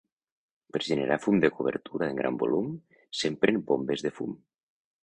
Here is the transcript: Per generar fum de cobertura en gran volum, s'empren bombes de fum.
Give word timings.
Per 0.77 0.81
generar 0.87 1.17
fum 1.25 1.37
de 1.43 1.51
cobertura 1.57 2.09
en 2.09 2.17
gran 2.23 2.41
volum, 2.45 2.75
s'empren 3.21 3.65
bombes 3.71 4.07
de 4.09 4.15
fum. 4.19 4.39